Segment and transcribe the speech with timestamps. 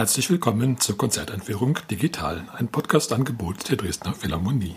[0.00, 4.76] Herzlich willkommen zur Konzerteinführung Digital, ein Podcast-Angebot der Dresdner Philharmonie.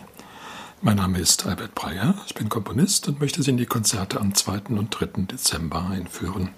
[0.81, 4.35] Mein Name ist Albert Breyer, ich bin Komponist und möchte Sie in die Konzerte am
[4.35, 4.75] 2.
[4.75, 5.23] und 3.
[5.31, 6.49] Dezember einführen.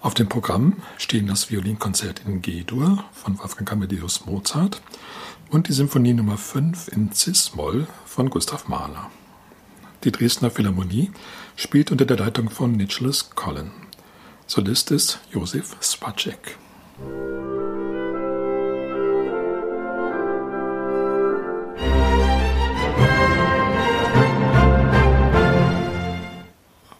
[0.00, 4.82] Auf dem Programm stehen das Violinkonzert in G-Dur von Wolfgang Amadeus Mozart
[5.48, 9.08] und die Symphonie Nummer 5 in Cis-Moll von Gustav Mahler.
[10.02, 11.12] Die Dresdner Philharmonie
[11.54, 13.70] spielt unter der Leitung von Nicholas Collin.
[14.48, 16.58] Solist ist Josef Spacek.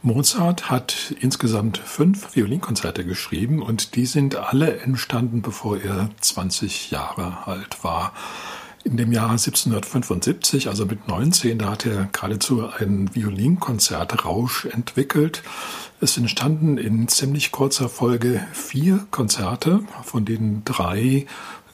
[0.09, 7.47] Mozart hat insgesamt fünf Violinkonzerte geschrieben und die sind alle entstanden, bevor er 20 Jahre
[7.47, 8.15] alt war.
[8.85, 15.43] In dem Jahr 1775, also mit 19, da hat er geradezu einen Violinkonzertrausch entwickelt.
[16.01, 21.27] Es entstanden in ziemlich kurzer Folge vier Konzerte, von denen drei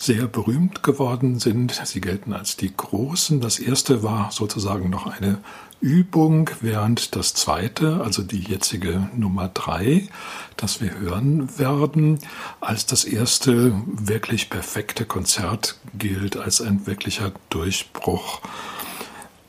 [0.05, 1.81] sehr berühmt geworden sind.
[1.85, 3.41] Sie gelten als die großen.
[3.41, 5.39] Das erste war sozusagen noch eine
[5.81, 10.09] Übung, während das zweite, also die jetzige Nummer drei,
[10.57, 12.19] das wir hören werden,
[12.61, 18.41] als das erste wirklich perfekte Konzert gilt, als ein wirklicher Durchbruch.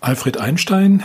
[0.02, 1.04] Alfred Einstein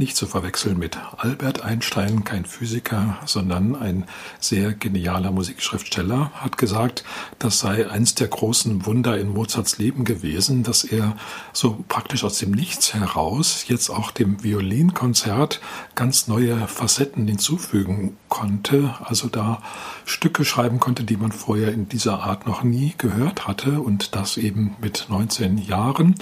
[0.00, 4.06] nicht zu verwechseln mit Albert Einstein, kein Physiker, sondern ein
[4.40, 7.04] sehr genialer Musikschriftsteller, hat gesagt,
[7.38, 11.16] das sei eins der großen Wunder in Mozarts Leben gewesen, dass er
[11.52, 15.60] so praktisch aus dem Nichts heraus jetzt auch dem Violinkonzert
[15.94, 19.62] ganz neue Facetten hinzufügen konnte, also da
[20.06, 24.38] Stücke schreiben konnte, die man vorher in dieser Art noch nie gehört hatte und das
[24.38, 26.14] eben mit 19 Jahren.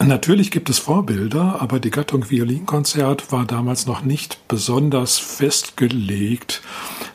[0.00, 6.62] Natürlich gibt es Vorbilder, aber die Gattung Violinkonzert war damals noch nicht besonders festgelegt.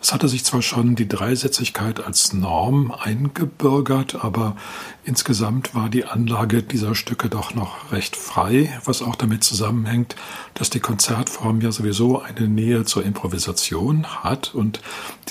[0.01, 4.57] Es hatte sich zwar schon die Dreisätzigkeit als Norm eingebürgert, aber
[5.05, 10.17] insgesamt war die Anlage dieser Stücke doch noch recht frei, was auch damit zusammenhängt,
[10.53, 14.81] dass die Konzertform ja sowieso eine Nähe zur Improvisation hat und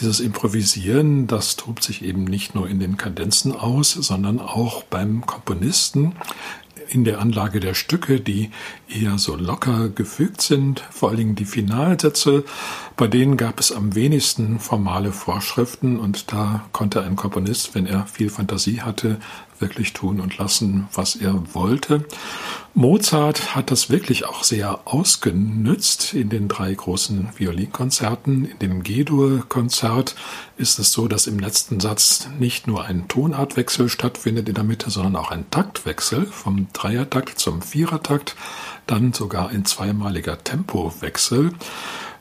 [0.00, 5.26] dieses Improvisieren, das tobt sich eben nicht nur in den Kadenzen aus, sondern auch beim
[5.26, 6.14] Komponisten,
[6.88, 8.50] in der Anlage der Stücke, die
[8.88, 12.44] eher so locker gefügt sind, vor allen Dingen die Finalsätze,
[12.96, 18.06] bei denen gab es am wenigsten formale Vorschriften und da konnte ein Komponist, wenn er
[18.06, 19.18] viel Fantasie hatte,
[19.62, 22.04] wirklich tun und lassen, was er wollte.
[22.74, 28.44] Mozart hat das wirklich auch sehr ausgenützt in den drei großen Violinkonzerten.
[28.46, 30.14] In dem G-Dur-Konzert
[30.56, 34.90] ist es so, dass im letzten Satz nicht nur ein Tonartwechsel stattfindet in der Mitte,
[34.90, 38.36] sondern auch ein Taktwechsel vom Dreiertakt zum Vierertakt,
[38.86, 41.52] dann sogar ein zweimaliger Tempowechsel.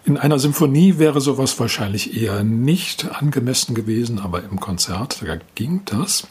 [0.03, 5.23] In einer Symphonie wäre sowas wahrscheinlich eher nicht angemessen gewesen, aber im Konzert,
[5.53, 6.28] ging das.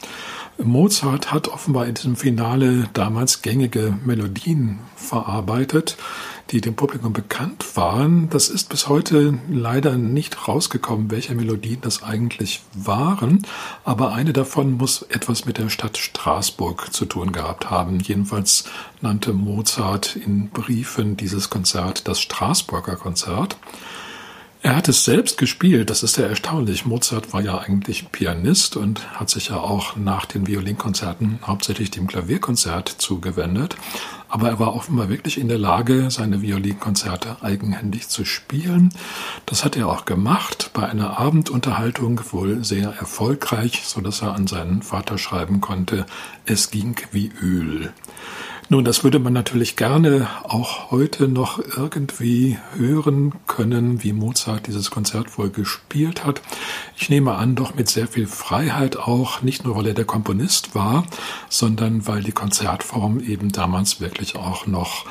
[0.57, 5.97] Mozart hat offenbar in diesem Finale damals gängige Melodien verarbeitet,
[6.51, 8.29] die dem Publikum bekannt waren.
[8.29, 13.45] Das ist bis heute leider nicht rausgekommen, welche Melodien das eigentlich waren,
[13.83, 17.99] aber eine davon muss etwas mit der Stadt Straßburg zu tun gehabt haben.
[17.99, 18.65] Jedenfalls
[19.01, 23.57] nannte Mozart in Briefen dieses Konzert das Straßburger Konzert.
[24.63, 26.85] Er hat es selbst gespielt, das ist ja erstaunlich.
[26.85, 32.05] Mozart war ja eigentlich Pianist und hat sich ja auch nach den Violinkonzerten hauptsächlich dem
[32.05, 33.75] Klavierkonzert zugewendet.
[34.31, 38.93] Aber er war offenbar wirklich in der Lage, seine Violinkonzerte eigenhändig zu spielen.
[39.45, 44.47] Das hat er auch gemacht, bei einer Abendunterhaltung wohl sehr erfolgreich, so dass er an
[44.47, 46.05] seinen Vater schreiben konnte,
[46.45, 47.91] es ging wie Öl.
[48.71, 54.89] Nun, das würde man natürlich gerne auch heute noch irgendwie hören können, wie Mozart dieses
[54.89, 56.41] Konzert wohl gespielt hat.
[56.95, 60.73] Ich nehme an, doch mit sehr viel Freiheit auch, nicht nur weil er der Komponist
[60.73, 61.05] war,
[61.49, 65.05] sondern weil die Konzertform eben damals wirklich auch noch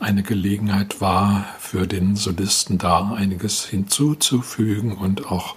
[0.00, 5.54] eine Gelegenheit war, für den Solisten da einiges hinzuzufügen und auch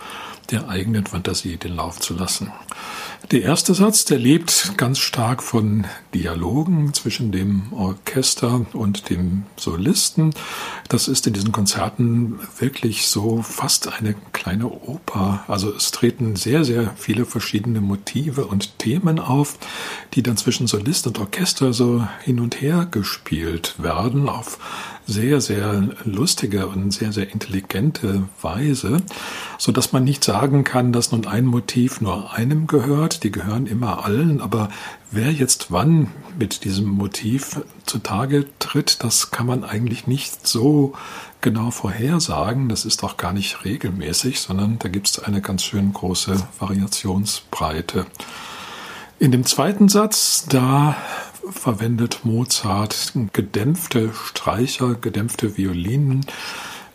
[0.52, 2.52] der eigenen Fantasie den Lauf zu lassen.
[3.32, 10.32] Der erste Satz, der lebt ganz stark von Dialogen zwischen dem Orchester und dem Solisten.
[10.90, 15.44] Das ist in diesen Konzerten wirklich so fast eine kleine Oper.
[15.48, 19.58] Also es treten sehr, sehr viele verschiedene Motive und Themen auf,
[20.14, 24.60] die dann zwischen Solist und Orchester so hin und her gespielt werden auf
[25.08, 28.98] sehr, sehr lustige und sehr, sehr intelligente Weise,
[29.58, 33.24] so dass man nicht sagen kann, dass nun ein Motiv nur einem gehört.
[33.24, 34.70] Die gehören immer allen, aber
[35.12, 40.94] wer jetzt wann mit diesem Motiv zutage tritt, das kann man eigentlich nicht so
[41.42, 42.70] genau vorhersagen.
[42.70, 48.08] Das ist auch gar nicht regelmäßig, sondern da gibt es eine ganz schön große Variationsbreite.
[49.18, 50.98] In dem zweiten Satz, da
[51.52, 56.26] verwendet Mozart gedämpfte Streicher, gedämpfte Violinen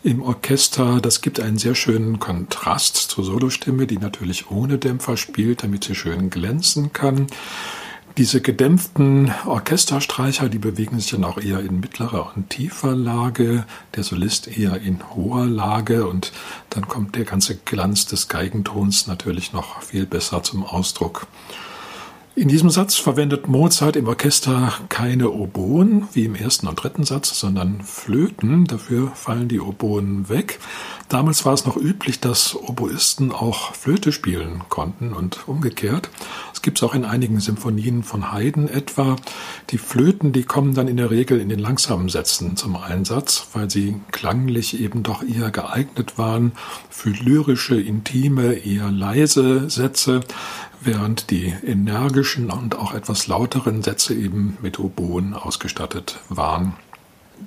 [0.03, 0.99] im Orchester.
[1.01, 5.95] Das gibt einen sehr schönen Kontrast zur Solostimme, die natürlich ohne Dämpfer spielt, damit sie
[5.95, 7.27] schön glänzen kann.
[8.17, 13.65] Diese gedämpften Orchesterstreicher, die bewegen sich dann auch eher in mittlerer und tiefer Lage,
[13.95, 16.33] der Solist eher in hoher Lage und
[16.69, 21.25] dann kommt der ganze Glanz des Geigentons natürlich noch viel besser zum Ausdruck.
[22.33, 27.37] In diesem Satz verwendet Mozart im Orchester keine Oboen wie im ersten und dritten Satz,
[27.37, 28.63] sondern Flöten.
[28.63, 30.59] Dafür fallen die Oboen weg.
[31.09, 36.09] Damals war es noch üblich, dass Oboisten auch Flöte spielen konnten und umgekehrt.
[36.53, 39.17] Es gibt es auch in einigen Symphonien von Haydn etwa.
[39.71, 43.69] Die Flöten, die kommen dann in der Regel in den langsamen Sätzen zum Einsatz, weil
[43.69, 46.53] sie klanglich eben doch eher geeignet waren
[46.89, 50.21] für lyrische, intime, eher leise Sätze
[50.81, 56.73] während die energischen und auch etwas lauteren Sätze eben mit Oboen ausgestattet waren.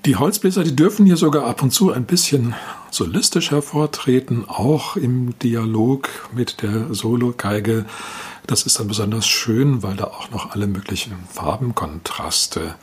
[0.05, 2.55] Die Holzbläser, die dürfen hier sogar ab und zu ein bisschen
[2.91, 7.87] solistisch hervortreten, auch im Dialog mit der Sologeige.
[8.47, 12.75] Das ist dann besonders schön, weil da auch noch alle möglichen Farbenkontraste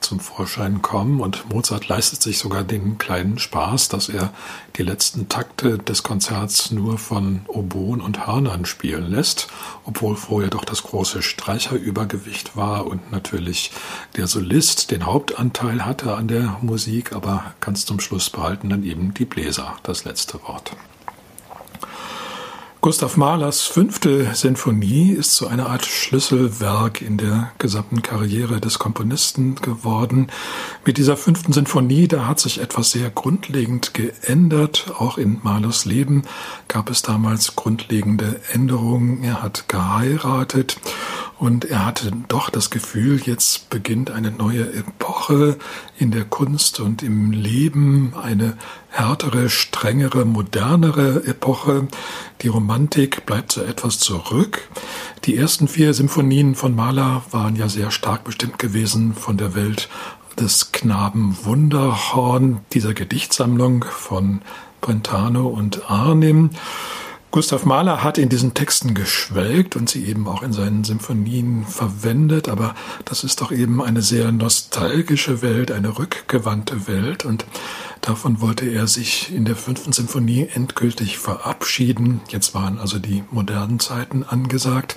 [0.00, 1.20] zum Vorschein kommen.
[1.20, 4.32] Und Mozart leistet sich sogar den kleinen Spaß, dass er
[4.76, 9.48] die letzten Takte des Konzerts nur von Oboen und Hörnern spielen lässt,
[9.84, 13.70] obwohl vorher doch das große Streicherübergewicht war und natürlich
[14.16, 19.14] der Solist den Hauptanteil hatte an der Musik, aber ganz zum Schluss behalten dann eben
[19.14, 20.72] die Bläser das letzte Wort.
[22.80, 29.56] Gustav Mahlers fünfte Sinfonie ist so eine Art Schlüsselwerk in der gesamten Karriere des Komponisten
[29.56, 30.28] geworden.
[30.84, 34.92] Mit dieser fünften Sinfonie, da hat sich etwas sehr grundlegend geändert.
[34.96, 36.22] Auch in Mahlers Leben
[36.68, 39.24] gab es damals grundlegende Änderungen.
[39.24, 40.76] Er hat geheiratet
[41.38, 45.56] und er hatte doch das Gefühl, jetzt beginnt eine neue Epoche
[45.96, 48.56] in der Kunst und im Leben, eine
[48.90, 51.86] härtere, strengere, modernere Epoche.
[52.42, 54.68] Die Romantik bleibt so etwas zurück.
[55.24, 59.88] Die ersten vier Symphonien von Mahler waren ja sehr stark bestimmt gewesen von der Welt
[60.40, 64.42] des Knaben Wunderhorn, dieser Gedichtsammlung von
[64.80, 66.50] Brentano und Arnim.
[67.38, 72.48] Gustav Mahler hat in diesen Texten geschwelgt und sie eben auch in seinen Symphonien verwendet,
[72.48, 72.74] aber
[73.04, 77.46] das ist doch eben eine sehr nostalgische Welt, eine rückgewandte Welt und
[78.00, 82.22] davon wollte er sich in der fünften Symphonie endgültig verabschieden.
[82.28, 84.96] Jetzt waren also die modernen Zeiten angesagt.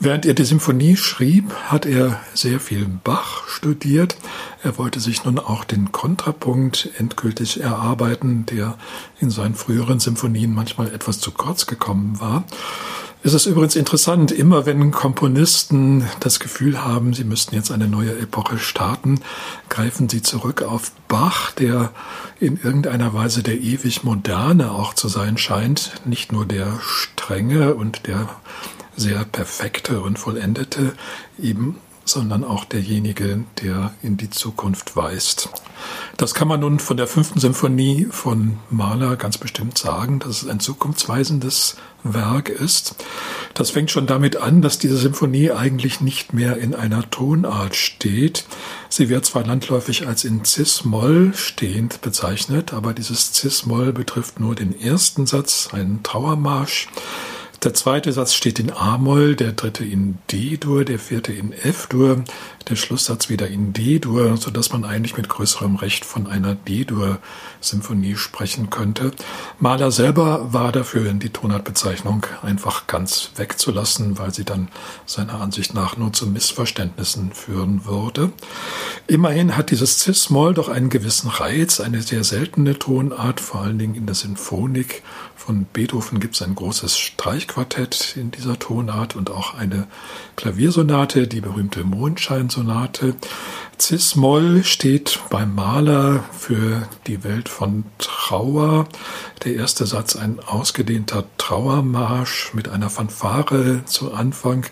[0.00, 4.16] Während er die Symphonie schrieb, hat er sehr viel Bach studiert.
[4.62, 8.78] Er wollte sich nun auch den Kontrapunkt endgültig erarbeiten, der
[9.18, 12.44] in seinen früheren Symphonien manchmal etwas zu kurz gekommen war.
[13.24, 18.16] Es ist übrigens interessant, immer wenn Komponisten das Gefühl haben, sie müssten jetzt eine neue
[18.16, 19.18] Epoche starten,
[19.68, 21.90] greifen sie zurück auf Bach, der
[22.38, 28.06] in irgendeiner Weise der ewig Moderne auch zu sein scheint, nicht nur der strenge und
[28.06, 28.28] der
[28.98, 30.92] sehr perfekte und vollendete
[31.40, 35.50] eben, sondern auch derjenige, der in die Zukunft weist.
[36.16, 40.48] Das kann man nun von der fünften Symphonie von Mahler ganz bestimmt sagen, dass es
[40.48, 42.96] ein zukunftsweisendes Werk ist.
[43.54, 48.46] Das fängt schon damit an, dass diese Symphonie eigentlich nicht mehr in einer Tonart steht.
[48.88, 54.78] Sie wird zwar landläufig als in Cis-Moll stehend bezeichnet, aber dieses Cis-Moll betrifft nur den
[54.78, 56.88] ersten Satz, einen Trauermarsch.
[57.64, 62.22] Der zweite Satz steht in A-Moll, der dritte in D-Dur, der vierte in F-Dur,
[62.68, 68.14] der Schlusssatz wieder in D-Dur, so dass man eigentlich mit größerem Recht von einer D-Dur-Symphonie
[68.14, 69.10] sprechen könnte.
[69.58, 74.68] Mahler selber war dafür, die Tonartbezeichnung einfach ganz wegzulassen, weil sie dann
[75.04, 78.30] seiner Ansicht nach nur zu Missverständnissen führen würde.
[79.08, 83.96] Immerhin hat dieses Cis-Moll doch einen gewissen Reiz, eine sehr seltene Tonart, vor allen Dingen
[83.96, 85.02] in der Sinfonik
[85.48, 86.98] von Beethoven gibt es ein großes
[87.48, 89.86] Streichquartett in dieser Tonart und auch eine
[90.36, 93.14] Klaviersonate, die berühmte Mondscheinsonate.
[93.80, 98.86] Cis-Moll steht beim Maler für die Welt von Trauer.
[99.44, 104.66] Der erste Satz ein ausgedehnter Trauermarsch mit einer Fanfare zu Anfang,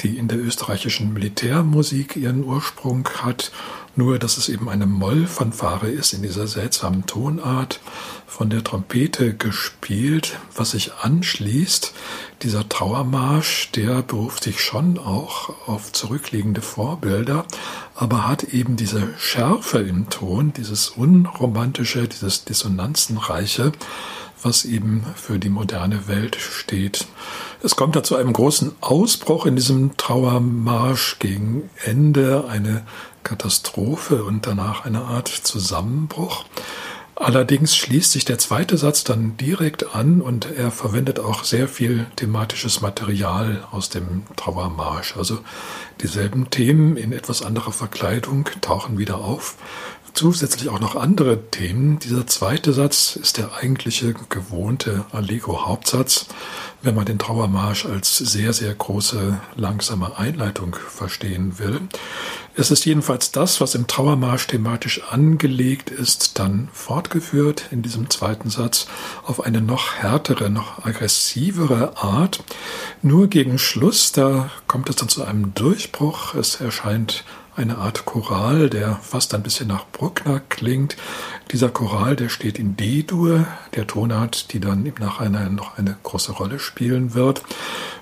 [0.00, 3.52] die in der österreichischen Militärmusik ihren Ursprung hat
[3.96, 7.80] nur dass es eben eine Mollfanfare ist in dieser seltsamen Tonart,
[8.26, 11.94] von der Trompete gespielt, was sich anschließt.
[12.42, 17.46] Dieser Trauermarsch, der beruft sich schon auch auf zurückliegende Vorbilder,
[17.94, 23.72] aber hat eben diese Schärfe im Ton, dieses Unromantische, dieses Dissonanzenreiche,
[24.42, 27.06] was eben für die moderne Welt steht.
[27.62, 32.84] Es kommt da zu einem großen Ausbruch in diesem Trauermarsch gegen Ende, eine
[33.22, 36.44] Katastrophe und danach eine Art Zusammenbruch.
[37.18, 42.04] Allerdings schließt sich der zweite Satz dann direkt an und er verwendet auch sehr viel
[42.16, 45.16] thematisches Material aus dem Trauermarsch.
[45.16, 45.38] Also
[46.02, 49.56] dieselben Themen in etwas anderer Verkleidung tauchen wieder auf
[50.16, 51.98] zusätzlich auch noch andere Themen.
[51.98, 56.26] Dieser zweite Satz ist der eigentliche gewohnte Allegro-Hauptsatz,
[56.82, 61.80] wenn man den Trauermarsch als sehr, sehr große, langsame Einleitung verstehen will.
[62.54, 68.48] Es ist jedenfalls das, was im Trauermarsch thematisch angelegt ist, dann fortgeführt in diesem zweiten
[68.48, 68.86] Satz
[69.24, 72.42] auf eine noch härtere, noch aggressivere Art.
[73.02, 76.34] Nur gegen Schluss, da kommt es dann zu einem Durchbruch.
[76.34, 77.24] Es erscheint
[77.56, 80.96] eine Art Choral, der fast ein bisschen nach Bruckner klingt.
[81.52, 86.32] Dieser Choral, der steht in D-Dur, der Tonart, die dann im Nachhinein noch eine große
[86.32, 87.42] Rolle spielen wird.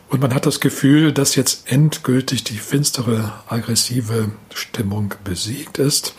[0.08, 6.14] Und man hat das Gefühl, dass jetzt endgültig die finstere, aggressive Stimmung besiegt ist.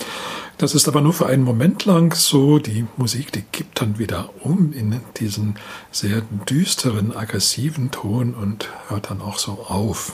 [0.58, 2.60] Das ist aber nur für einen Moment lang so.
[2.60, 5.56] Die Musik, die kippt dann wieder um in diesen
[5.92, 10.13] sehr düsteren, aggressiven Ton und hört dann auch so auf.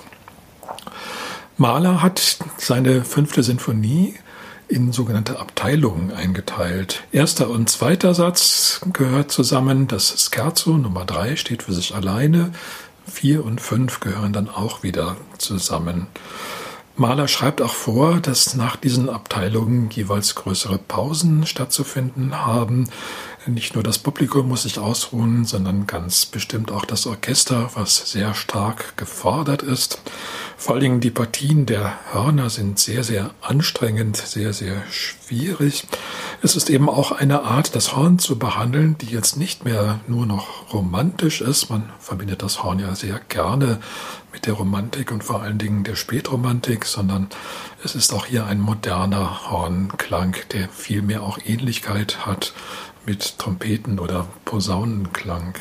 [1.57, 4.15] Mahler hat seine fünfte Sinfonie
[4.67, 7.03] in sogenannte Abteilungen eingeteilt.
[7.11, 9.87] Erster und zweiter Satz gehört zusammen.
[9.87, 12.51] Das Scherzo Nummer drei steht für sich alleine.
[13.05, 16.07] Vier und fünf gehören dann auch wieder zusammen.
[16.95, 22.89] Mahler schreibt auch vor, dass nach diesen Abteilungen jeweils größere Pausen stattzufinden haben.
[23.47, 28.33] Nicht nur das Publikum muss sich ausruhen, sondern ganz bestimmt auch das Orchester, was sehr
[28.35, 29.99] stark gefordert ist.
[30.61, 35.87] Vor allen Dingen die Partien der Hörner sind sehr, sehr anstrengend, sehr, sehr schwierig.
[36.43, 40.27] Es ist eben auch eine Art, das Horn zu behandeln, die jetzt nicht mehr nur
[40.27, 41.71] noch romantisch ist.
[41.71, 43.79] Man verbindet das Horn ja sehr gerne
[44.31, 47.29] mit der Romantik und vor allen Dingen der Spätromantik, sondern
[47.83, 52.53] es ist auch hier ein moderner Hornklang, der viel mehr auch Ähnlichkeit hat
[53.07, 55.55] mit Trompeten oder Posaunenklang.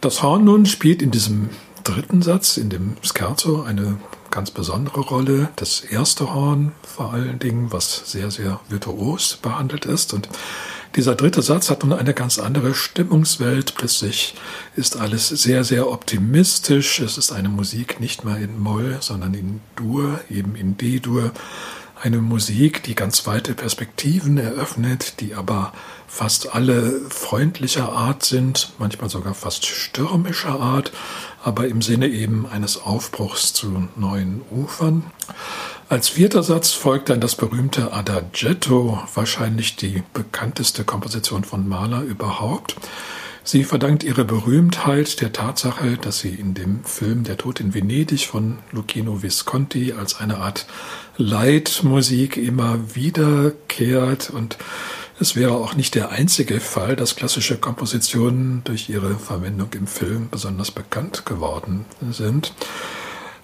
[0.00, 1.50] Das Horn nun spielt in diesem
[1.84, 3.98] dritten Satz, in dem Scherzo, eine
[4.30, 5.48] ganz besondere Rolle.
[5.56, 10.12] Das erste Horn vor allen Dingen, was sehr, sehr virtuos behandelt ist.
[10.14, 10.28] Und
[10.96, 13.74] dieser dritte Satz hat nun eine ganz andere Stimmungswelt.
[13.76, 14.34] Plötzlich
[14.74, 17.00] ist alles sehr, sehr optimistisch.
[17.00, 21.32] Es ist eine Musik nicht mehr in Moll, sondern in Dur, eben in D-Dur.
[22.02, 25.74] Eine Musik, die ganz weite Perspektiven eröffnet, die aber
[26.08, 30.92] fast alle freundlicher Art sind, manchmal sogar fast stürmischer Art,
[31.42, 35.04] aber im Sinne eben eines Aufbruchs zu neuen Ufern.
[35.88, 42.76] Als vierter Satz folgt dann das berühmte Adagetto, wahrscheinlich die bekannteste Komposition von Mahler überhaupt.
[43.42, 48.26] Sie verdankt ihre Berühmtheit der Tatsache, dass sie in dem Film Der Tod in Venedig
[48.26, 50.66] von Lucchino Visconti als eine Art
[51.16, 54.58] Leitmusik immer wiederkehrt und
[55.20, 60.28] es wäre auch nicht der einzige Fall, dass klassische Kompositionen durch ihre Verwendung im Film
[60.30, 62.54] besonders bekannt geworden sind.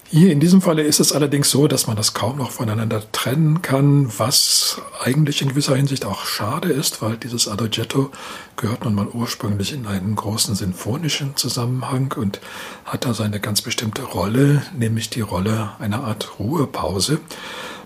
[0.09, 3.61] Hier in diesem Falle ist es allerdings so, dass man das kaum noch voneinander trennen
[3.61, 8.09] kann, was eigentlich in gewisser Hinsicht auch schade ist, weil dieses Adagetto
[8.55, 12.39] gehört nun mal ursprünglich in einen großen sinfonischen Zusammenhang und
[12.85, 17.19] hat da seine ganz bestimmte Rolle, nämlich die Rolle einer Art Ruhepause.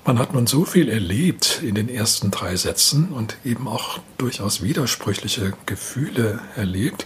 [0.03, 4.61] Man hat nun so viel erlebt in den ersten drei Sätzen und eben auch durchaus
[4.63, 7.05] widersprüchliche Gefühle erlebt,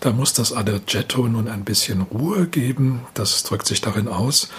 [0.00, 3.06] da muss das Adagetto nun ein bisschen Ruhe geben.
[3.14, 4.50] Das drückt sich darin aus,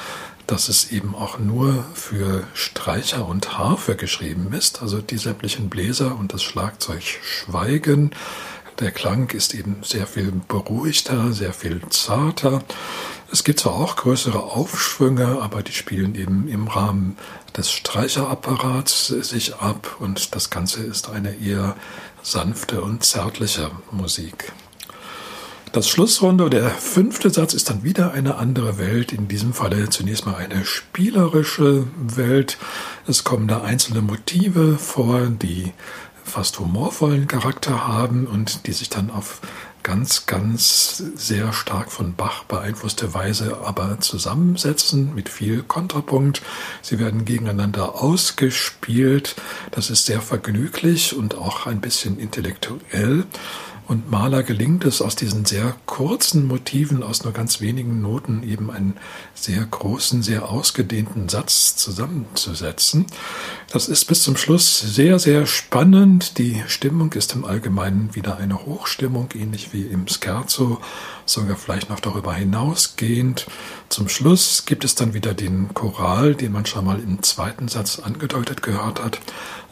[0.48, 4.82] dass es eben auch nur für Streicher und Harfe geschrieben ist.
[4.82, 8.12] Also die sämtlichen Bläser und das Schlagzeug schweigen.
[8.80, 12.64] Der Klang ist eben sehr viel beruhigter, sehr viel zarter.
[13.32, 17.18] Es gibt zwar auch größere Aufschwünge, aber die spielen eben im Rahmen
[17.58, 21.76] des Streicherapparats sich ab und das Ganze ist eine eher
[22.22, 24.54] sanfte und zärtliche Musik.
[25.74, 29.12] Das Schlussrunde, der fünfte Satz ist dann wieder eine andere Welt.
[29.12, 32.58] In diesem Falle zunächst mal eine spielerische Welt.
[33.06, 35.74] Es kommen da einzelne Motive vor, die
[36.24, 39.42] fast humorvollen Charakter haben und die sich dann auf
[39.84, 46.42] ganz, ganz sehr stark von Bach beeinflusste Weise aber zusammensetzen mit viel Kontrapunkt.
[46.82, 49.36] Sie werden gegeneinander ausgespielt.
[49.72, 53.26] Das ist sehr vergnüglich und auch ein bisschen intellektuell.
[53.88, 58.70] Und Mahler gelingt es, aus diesen sehr kurzen Motiven, aus nur ganz wenigen Noten eben
[58.70, 58.98] einen
[59.34, 63.06] sehr großen, sehr ausgedehnten Satz zusammenzusetzen.
[63.72, 66.38] Das ist bis zum Schluss sehr, sehr spannend.
[66.38, 70.82] Die Stimmung ist im Allgemeinen wieder eine Hochstimmung, ähnlich wie im Scherzo,
[71.30, 73.48] sogar vielleicht noch darüber hinausgehend.
[73.90, 78.00] Zum Schluss gibt es dann wieder den Choral, den man schon mal im zweiten Satz
[78.00, 79.20] angedeutet gehört hat.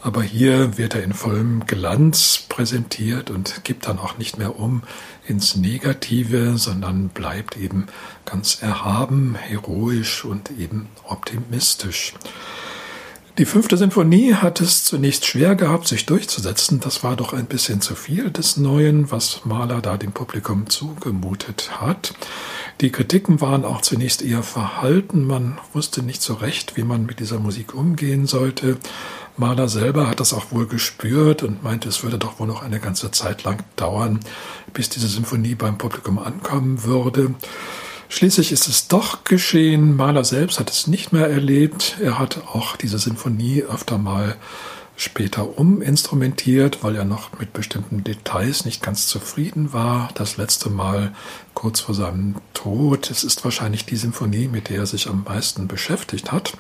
[0.01, 4.83] Aber hier wird er in vollem Glanz präsentiert und gibt dann auch nicht mehr um
[5.27, 7.87] ins Negative, sondern bleibt eben
[8.25, 12.13] ganz erhaben, heroisch und eben optimistisch.
[13.37, 16.79] Die fünfte Sinfonie hat es zunächst schwer gehabt, sich durchzusetzen.
[16.79, 21.81] Das war doch ein bisschen zu viel des Neuen, was Mahler da dem Publikum zugemutet
[21.81, 22.13] hat.
[22.79, 25.27] Die Kritiken waren auch zunächst eher verhalten.
[25.27, 28.77] Man wusste nicht so recht, wie man mit dieser Musik umgehen sollte.
[29.35, 32.79] Mahler selber hat das auch wohl gespürt und meinte, es würde doch wohl noch eine
[32.79, 34.21] ganze Zeit lang dauern,
[34.71, 37.35] bis diese Symphonie beim Publikum ankommen würde.
[38.09, 39.95] Schließlich ist es doch geschehen.
[39.95, 41.97] Mahler selbst hat es nicht mehr erlebt.
[42.01, 44.35] Er hat auch diese Sinfonie öfter mal
[44.97, 50.09] später uminstrumentiert, weil er noch mit bestimmten Details nicht ganz zufrieden war.
[50.15, 51.13] Das letzte Mal
[51.53, 53.09] kurz vor seinem Tod.
[53.11, 56.53] Es ist wahrscheinlich die Sinfonie, mit der er sich am meisten beschäftigt hat.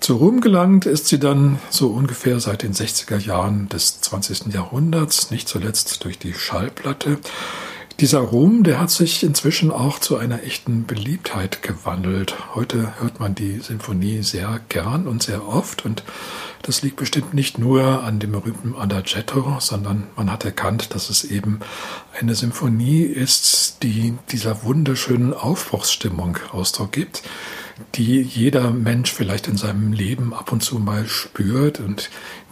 [0.00, 4.54] Zu Ruhm gelangt ist sie dann so ungefähr seit den 60er Jahren des 20.
[4.54, 7.18] Jahrhunderts, nicht zuletzt durch die Schallplatte.
[8.00, 12.54] Dieser Ruhm, der hat sich inzwischen auch zu einer echten Beliebtheit gewandelt.
[12.54, 16.04] Heute hört man die Sinfonie sehr gern und sehr oft und
[16.62, 21.24] das liegt bestimmt nicht nur an dem berühmten Adagetto, sondern man hat erkannt, dass es
[21.24, 21.58] eben
[22.16, 27.24] eine Symphonie ist, die dieser wunderschönen Aufbruchsstimmung Ausdruck gibt,
[27.96, 32.10] die jeder Mensch vielleicht in seinem Leben ab und zu mal spürt und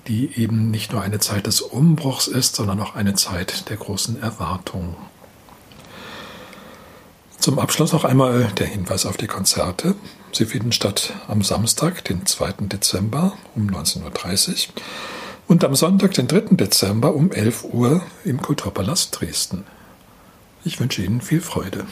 [0.09, 4.21] die eben nicht nur eine Zeit des Umbruchs ist, sondern auch eine Zeit der großen
[4.21, 4.97] Erwartung.
[7.47, 9.95] Zum Abschluss noch einmal der Hinweis auf die Konzerte.
[10.33, 12.55] Sie finden statt am Samstag, den 2.
[12.63, 14.83] Dezember um 19.30 Uhr
[15.47, 16.57] und am Sonntag, den 3.
[16.57, 19.65] Dezember um 11 Uhr im Kulturpalast Dresden.
[20.65, 21.87] Ich wünsche Ihnen viel Freude.